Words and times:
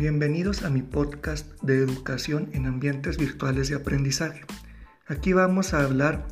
Bienvenidos 0.00 0.62
a 0.62 0.70
mi 0.70 0.80
podcast 0.80 1.46
de 1.60 1.76
educación 1.76 2.48
en 2.54 2.64
ambientes 2.64 3.18
virtuales 3.18 3.68
de 3.68 3.74
aprendizaje. 3.74 4.40
Aquí 5.06 5.34
vamos 5.34 5.74
a 5.74 5.82
hablar 5.82 6.26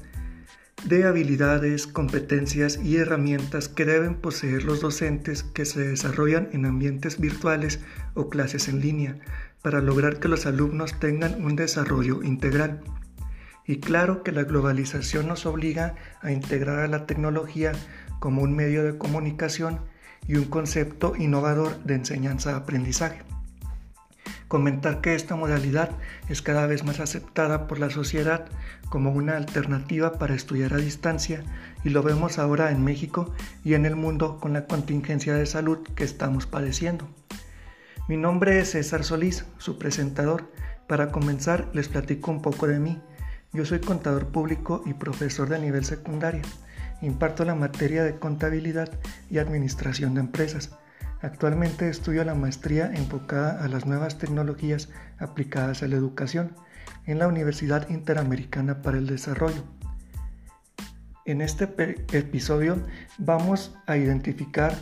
de 0.86 1.04
habilidades, 1.04 1.86
competencias 1.86 2.80
y 2.82 2.96
herramientas 2.96 3.68
que 3.68 3.84
deben 3.84 4.14
poseer 4.14 4.64
los 4.64 4.80
docentes 4.80 5.42
que 5.42 5.66
se 5.66 5.86
desarrollan 5.86 6.48
en 6.52 6.64
ambientes 6.64 7.20
virtuales 7.20 7.80
o 8.14 8.30
clases 8.30 8.68
en 8.68 8.80
línea 8.80 9.18
para 9.60 9.82
lograr 9.82 10.18
que 10.18 10.28
los 10.28 10.46
alumnos 10.46 10.98
tengan 10.98 11.44
un 11.44 11.54
desarrollo 11.54 12.22
integral. 12.22 12.80
Y 13.66 13.80
claro 13.80 14.22
que 14.22 14.32
la 14.32 14.44
globalización 14.44 15.28
nos 15.28 15.44
obliga 15.44 15.94
a 16.22 16.32
integrar 16.32 16.78
a 16.78 16.88
la 16.88 17.04
tecnología 17.04 17.72
como 18.18 18.40
un 18.40 18.56
medio 18.56 18.82
de 18.82 18.96
comunicación 18.96 19.80
y 20.26 20.36
un 20.36 20.46
concepto 20.46 21.12
innovador 21.18 21.84
de 21.84 21.96
enseñanza-aprendizaje. 21.96 23.28
Comentar 24.48 25.02
que 25.02 25.14
esta 25.14 25.36
modalidad 25.36 25.90
es 26.30 26.40
cada 26.40 26.66
vez 26.66 26.82
más 26.82 27.00
aceptada 27.00 27.68
por 27.68 27.78
la 27.78 27.90
sociedad 27.90 28.46
como 28.88 29.12
una 29.12 29.36
alternativa 29.36 30.12
para 30.12 30.34
estudiar 30.34 30.72
a 30.72 30.78
distancia 30.78 31.44
y 31.84 31.90
lo 31.90 32.02
vemos 32.02 32.38
ahora 32.38 32.70
en 32.70 32.82
México 32.82 33.34
y 33.62 33.74
en 33.74 33.84
el 33.84 33.94
mundo 33.94 34.38
con 34.40 34.54
la 34.54 34.66
contingencia 34.66 35.34
de 35.34 35.44
salud 35.44 35.80
que 35.94 36.04
estamos 36.04 36.46
padeciendo. 36.46 37.06
Mi 38.08 38.16
nombre 38.16 38.58
es 38.58 38.70
César 38.70 39.04
Solís, 39.04 39.44
su 39.58 39.78
presentador. 39.78 40.50
Para 40.86 41.12
comenzar 41.12 41.68
les 41.74 41.90
platico 41.90 42.30
un 42.30 42.40
poco 42.40 42.66
de 42.66 42.80
mí. 42.80 43.02
Yo 43.52 43.66
soy 43.66 43.80
contador 43.80 44.28
público 44.28 44.82
y 44.86 44.94
profesor 44.94 45.50
de 45.50 45.58
nivel 45.58 45.84
secundario. 45.84 46.40
Imparto 47.02 47.44
la 47.44 47.54
materia 47.54 48.02
de 48.02 48.18
contabilidad 48.18 48.90
y 49.28 49.36
administración 49.36 50.14
de 50.14 50.20
empresas. 50.20 50.70
Actualmente 51.20 51.88
estudio 51.88 52.22
la 52.24 52.34
maestría 52.34 52.92
enfocada 52.94 53.64
a 53.64 53.68
las 53.68 53.86
nuevas 53.86 54.18
tecnologías 54.18 54.88
aplicadas 55.18 55.82
a 55.82 55.88
la 55.88 55.96
educación 55.96 56.54
en 57.06 57.18
la 57.18 57.26
Universidad 57.26 57.88
Interamericana 57.88 58.82
para 58.82 58.98
el 58.98 59.06
Desarrollo. 59.06 59.64
En 61.24 61.40
este 61.40 61.64
episodio 62.12 62.80
vamos 63.18 63.76
a 63.86 63.96
identificar 63.96 64.74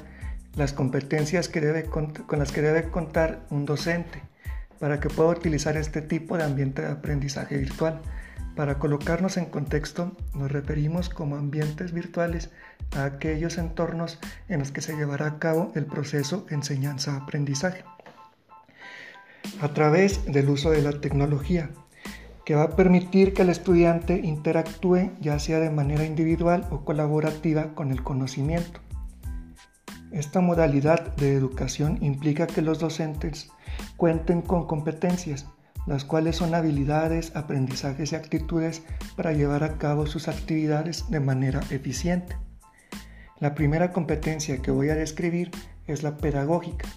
las 0.57 0.73
competencias 0.75 1.49
que 1.49 1.61
debe, 1.61 1.85
con 1.85 2.13
las 2.39 2.53
que 2.53 2.63
debe 2.63 2.91
contar 2.91 3.47
un 3.51 3.65
docente 3.65 4.23
para 4.79 5.01
que 5.01 5.09
pueda 5.09 5.31
utilizar 5.31 5.77
este 5.77 6.03
tipo 6.03 6.37
de 6.37 6.45
ambiente 6.45 6.83
de 6.83 6.89
aprendizaje 6.89 7.57
virtual 7.57 8.03
para 8.57 8.79
colocarnos 8.79 9.37
en 9.37 9.45
contexto, 9.45 10.13
nos 10.35 10.51
referimos 10.51 11.11
como 11.11 11.37
ambientes 11.37 11.93
virtuales 11.93 12.51
a 12.97 13.05
aquellos 13.05 13.59
entornos 13.59 14.19
en 14.49 14.61
los 14.61 14.73
que 14.73 14.81
se 14.81 14.97
llevará 14.97 15.27
a 15.27 15.39
cabo 15.39 15.71
el 15.75 15.85
proceso 15.85 16.47
enseñanza-aprendizaje 16.49 17.85
a 19.61 19.69
través 19.69 20.25
del 20.27 20.49
uso 20.49 20.71
de 20.71 20.83
la 20.83 21.01
tecnología, 21.01 21.71
que 22.45 22.55
va 22.55 22.65
a 22.65 22.77
permitir 22.77 23.33
que 23.35 23.43
el 23.43 23.51
estudiante 23.51 24.21
interactúe 24.23 25.13
ya 25.21 25.39
sea 25.39 25.61
de 25.61 25.71
manera 25.71 26.05
individual 26.05 26.67
o 26.71 26.85
colaborativa 26.85 27.75
con 27.75 27.91
el 27.91 28.03
conocimiento. 28.03 28.81
Esta 30.13 30.41
modalidad 30.41 31.15
de 31.17 31.35
educación 31.35 31.99
implica 32.01 32.47
que 32.47 32.63
los 32.63 32.79
docentes 32.79 33.51
cuenten 33.97 34.43
con 34.43 34.67
competencias 34.67 35.47
las 35.87 36.05
cuales 36.05 36.37
son 36.37 36.55
habilidades, 36.55 37.35
aprendizajes 37.35 38.13
y 38.13 38.17
actitudes 38.17 38.83
para 39.17 39.33
llevar 39.33 39.65
a 39.65 39.79
cabo 39.79 40.07
sus 40.07 40.29
actividades 40.29 41.09
de 41.11 41.21
manera 41.21 41.61
eficiente. 41.71 42.37
La 43.39 43.55
primera 43.55 43.93
competencia 43.93 44.63
que 44.63 44.71
voy 44.71 44.89
a 44.91 44.95
describir 44.95 45.51
es 45.87 46.03
la 46.03 46.17
pedagógica, 46.17 46.89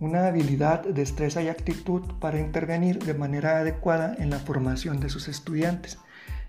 una 0.00 0.26
habilidad, 0.26 0.82
destreza 0.82 1.42
y 1.42 1.48
actitud 1.48 2.02
para 2.18 2.40
intervenir 2.40 2.98
de 2.98 3.14
manera 3.14 3.58
adecuada 3.58 4.16
en 4.18 4.30
la 4.30 4.40
formación 4.40 4.98
de 4.98 5.08
sus 5.08 5.28
estudiantes, 5.28 5.98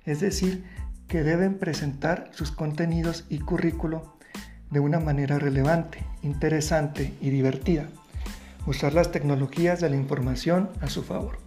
es 0.05 0.19
decir, 0.19 0.65
que 1.07 1.23
deben 1.23 1.59
presentar 1.59 2.31
sus 2.31 2.51
contenidos 2.51 3.25
y 3.29 3.37
currículo 3.37 4.17
de 4.71 4.79
una 4.79 4.99
manera 4.99 5.37
relevante, 5.37 5.99
interesante 6.23 7.13
y 7.21 7.29
divertida. 7.29 7.87
Usar 8.65 8.95
las 8.95 9.11
tecnologías 9.11 9.79
de 9.79 9.91
la 9.91 9.97
información 9.97 10.71
a 10.81 10.87
su 10.87 11.03
favor. 11.03 11.42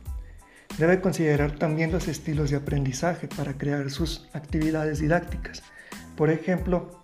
Debe 0.79 1.01
considerar 1.01 1.53
también 1.53 1.91
los 1.91 2.07
estilos 2.07 2.51
de 2.51 2.57
aprendizaje 2.57 3.29
para 3.29 3.55
crear 3.55 3.91
sus 3.91 4.29
actividades 4.35 4.99
didácticas. 4.99 5.63
Por 6.17 6.29
ejemplo, 6.29 7.03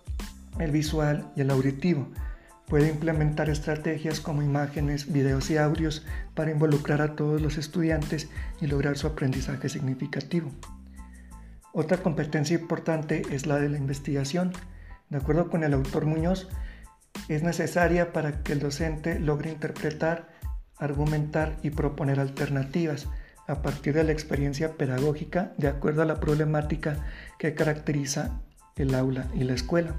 el 0.59 0.69
visual 0.69 1.31
y 1.35 1.41
el 1.41 1.49
auditivo. 1.49 2.07
Puede 2.67 2.89
implementar 2.89 3.49
estrategias 3.49 4.19
como 4.19 4.43
imágenes, 4.43 5.11
videos 5.11 5.49
y 5.49 5.57
audios 5.57 6.05
para 6.35 6.51
involucrar 6.51 7.01
a 7.01 7.15
todos 7.15 7.41
los 7.41 7.57
estudiantes 7.57 8.29
y 8.61 8.67
lograr 8.67 8.95
su 8.97 9.07
aprendizaje 9.07 9.69
significativo. 9.69 10.51
Otra 11.73 11.97
competencia 11.97 12.57
importante 12.57 13.23
es 13.31 13.47
la 13.47 13.59
de 13.59 13.69
la 13.69 13.79
investigación. 13.79 14.53
De 15.09 15.17
acuerdo 15.17 15.49
con 15.49 15.63
el 15.63 15.73
autor 15.73 16.05
Muñoz, 16.05 16.47
es 17.27 17.41
necesaria 17.41 18.13
para 18.13 18.43
que 18.43 18.53
el 18.53 18.59
docente 18.59 19.19
logre 19.19 19.51
interpretar, 19.51 20.29
argumentar 20.77 21.57
y 21.63 21.71
proponer 21.71 22.19
alternativas 22.19 23.07
a 23.47 23.61
partir 23.61 23.93
de 23.93 24.03
la 24.03 24.11
experiencia 24.11 24.73
pedagógica 24.73 25.53
de 25.57 25.67
acuerdo 25.67 26.01
a 26.01 26.05
la 26.05 26.19
problemática 26.19 27.05
que 27.37 27.53
caracteriza 27.55 28.41
el 28.75 28.95
aula 28.95 29.27
y 29.35 29.43
la 29.43 29.53
escuela. 29.53 29.95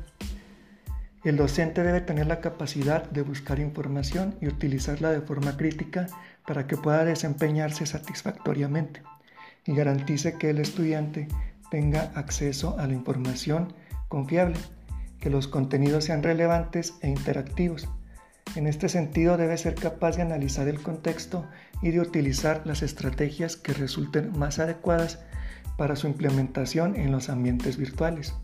El 1.24 1.36
docente 1.36 1.82
debe 1.82 2.00
tener 2.00 2.26
la 2.26 2.40
capacidad 2.40 3.08
de 3.10 3.22
buscar 3.22 3.58
información 3.58 4.36
y 4.40 4.48
utilizarla 4.48 5.10
de 5.10 5.20
forma 5.20 5.56
crítica 5.56 6.06
para 6.46 6.66
que 6.66 6.76
pueda 6.76 7.04
desempeñarse 7.04 7.86
satisfactoriamente 7.86 9.02
y 9.66 9.74
garantice 9.74 10.36
que 10.36 10.50
el 10.50 10.58
estudiante 10.58 11.28
tenga 11.70 12.12
acceso 12.14 12.78
a 12.78 12.86
la 12.86 12.92
información 12.92 13.72
confiable, 14.08 14.58
que 15.18 15.30
los 15.30 15.48
contenidos 15.48 16.04
sean 16.04 16.22
relevantes 16.22 16.94
e 17.00 17.08
interactivos 17.08 17.88
en 18.56 18.66
este 18.66 18.88
sentido, 18.88 19.36
debe 19.36 19.56
ser 19.56 19.74
capaz 19.74 20.16
de 20.16 20.22
analizar 20.22 20.68
el 20.68 20.80
contexto 20.80 21.46
y 21.82 21.90
de 21.90 22.00
utilizar 22.00 22.62
las 22.64 22.82
estrategias 22.82 23.56
que 23.56 23.72
resulten 23.72 24.38
más 24.38 24.58
adecuadas 24.58 25.18
para 25.76 25.96
su 25.96 26.06
implementación 26.06 26.94
en 26.94 27.10
los 27.10 27.28
ambientes 27.28 27.76
virtuales. 27.76 28.34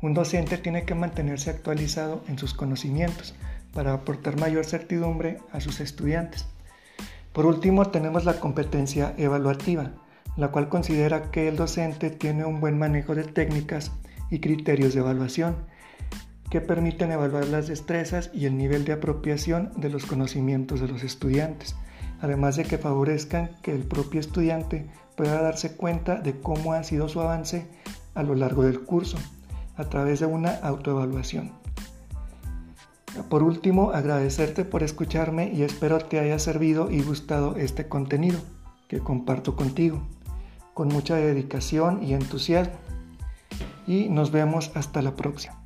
Un 0.00 0.14
docente 0.14 0.56
tiene 0.56 0.84
que 0.84 0.94
mantenerse 0.94 1.50
actualizado 1.50 2.24
en 2.26 2.38
sus 2.38 2.54
conocimientos 2.54 3.34
para 3.74 3.92
aportar 3.92 4.40
mayor 4.40 4.64
certidumbre 4.64 5.38
a 5.52 5.60
sus 5.60 5.80
estudiantes. 5.80 6.46
Por 7.34 7.44
último, 7.44 7.90
tenemos 7.90 8.24
la 8.24 8.40
competencia 8.40 9.14
evaluativa, 9.18 9.92
la 10.36 10.48
cual 10.48 10.70
considera 10.70 11.30
que 11.30 11.48
el 11.48 11.56
docente 11.56 12.10
tiene 12.10 12.46
un 12.46 12.60
buen 12.60 12.78
manejo 12.78 13.14
de 13.14 13.24
técnicas 13.24 13.92
y 14.30 14.40
criterios 14.40 14.94
de 14.94 15.00
evaluación 15.00 15.56
que 16.50 16.60
permiten 16.60 17.12
evaluar 17.12 17.46
las 17.46 17.68
destrezas 17.68 18.30
y 18.34 18.46
el 18.46 18.58
nivel 18.58 18.84
de 18.84 18.92
apropiación 18.92 19.70
de 19.76 19.88
los 19.88 20.04
conocimientos 20.04 20.80
de 20.80 20.88
los 20.88 21.04
estudiantes, 21.04 21.76
además 22.20 22.56
de 22.56 22.64
que 22.64 22.76
favorezcan 22.76 23.52
que 23.62 23.72
el 23.72 23.84
propio 23.84 24.20
estudiante 24.20 24.90
pueda 25.16 25.40
darse 25.40 25.76
cuenta 25.76 26.16
de 26.16 26.38
cómo 26.40 26.72
ha 26.72 26.82
sido 26.82 27.08
su 27.08 27.20
avance 27.20 27.68
a 28.14 28.24
lo 28.24 28.34
largo 28.34 28.64
del 28.64 28.80
curso, 28.80 29.16
a 29.76 29.84
través 29.84 30.20
de 30.20 30.26
una 30.26 30.56
autoevaluación. 30.56 31.52
Por 33.28 33.42
último, 33.42 33.92
agradecerte 33.92 34.64
por 34.64 34.82
escucharme 34.82 35.52
y 35.52 35.62
espero 35.62 35.98
te 35.98 36.18
haya 36.18 36.38
servido 36.38 36.90
y 36.90 37.02
gustado 37.02 37.56
este 37.56 37.88
contenido 37.88 38.38
que 38.88 38.98
comparto 38.98 39.56
contigo, 39.56 40.02
con 40.74 40.88
mucha 40.88 41.16
dedicación 41.16 42.02
y 42.02 42.14
entusiasmo. 42.14 42.74
Y 43.86 44.08
nos 44.08 44.30
vemos 44.30 44.70
hasta 44.74 45.02
la 45.02 45.16
próxima. 45.16 45.59